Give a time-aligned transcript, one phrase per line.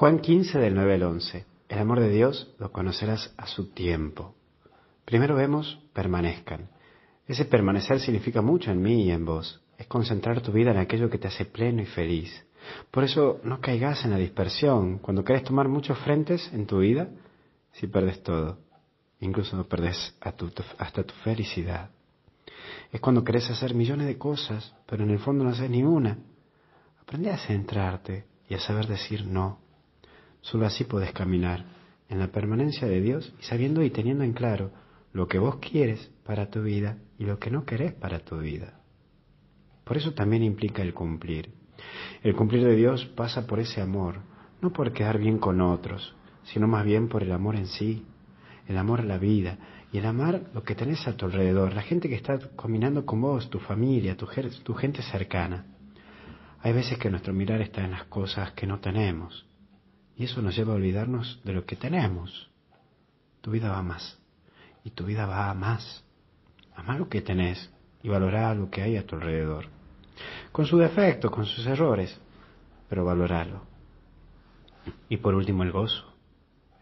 [0.00, 1.44] Juan 15 del 9 al 11.
[1.68, 4.34] El amor de Dios lo conocerás a su tiempo.
[5.04, 6.70] Primero vemos permanezcan.
[7.26, 9.60] Ese permanecer significa mucho en mí y en vos.
[9.76, 12.46] Es concentrar tu vida en aquello que te hace pleno y feliz.
[12.90, 15.00] Por eso no caigas en la dispersión.
[15.00, 17.10] Cuando querés tomar muchos frentes en tu vida,
[17.72, 18.56] si perdes todo,
[19.20, 21.90] incluso perdes hasta tu felicidad.
[22.90, 26.16] Es cuando querés hacer millones de cosas, pero en el fondo no haces ni una.
[27.02, 29.68] Aprende a centrarte y a saber decir no.
[30.42, 31.64] Solo así puedes caminar
[32.08, 34.72] en la permanencia de Dios y sabiendo y teniendo en claro
[35.12, 38.80] lo que vos quieres para tu vida y lo que no querés para tu vida.
[39.84, 41.50] Por eso también implica el cumplir.
[42.22, 44.20] El cumplir de Dios pasa por ese amor,
[44.60, 46.14] no por quedar bien con otros,
[46.44, 48.04] sino más bien por el amor en sí,
[48.66, 49.58] el amor a la vida
[49.92, 53.20] y el amar lo que tenés a tu alrededor, la gente que está caminando con
[53.20, 54.26] vos, tu familia, tu,
[54.62, 55.66] tu gente cercana.
[56.60, 59.49] Hay veces que nuestro mirar está en las cosas que no tenemos
[60.20, 62.50] y eso nos lleva a olvidarnos de lo que tenemos.
[63.40, 64.18] Tu vida va más
[64.84, 66.04] y tu vida va a más.
[66.76, 67.70] Amar lo que tenés
[68.02, 69.68] y valorar lo que hay a tu alrededor.
[70.52, 72.20] Con sus defectos, con sus errores,
[72.90, 73.62] pero valorarlo.
[75.08, 76.04] Y por último el gozo.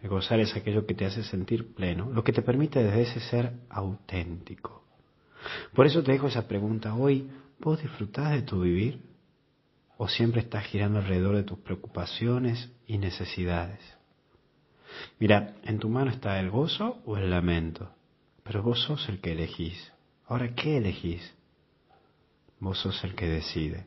[0.02, 3.20] El gozar es aquello que te hace sentir pleno, lo que te permite desde ese
[3.20, 4.82] ser auténtico.
[5.74, 7.30] Por eso te dejo esa pregunta hoy.
[7.60, 9.00] ¿Vos disfrutás de tu vivir?
[9.98, 13.80] ¿O siempre estás girando alrededor de tus preocupaciones y necesidades?
[15.18, 17.90] Mira, en tu mano está el gozo o el lamento,
[18.42, 19.92] pero vos sos el que elegís.
[20.26, 21.34] Ahora, ¿qué elegís?
[22.58, 23.84] Vos sos el que decide.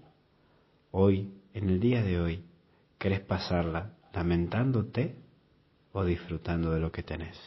[0.91, 2.45] Hoy, en el día de hoy,
[2.99, 5.15] ¿querés pasarla lamentándote
[5.93, 7.37] o disfrutando de lo que tenés.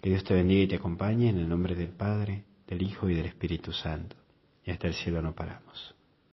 [0.00, 3.14] Que Dios te bendiga y te acompañe en el nombre del Padre, del Hijo y
[3.14, 4.16] del Espíritu Santo.
[4.64, 5.94] Y hasta el cielo no paramos.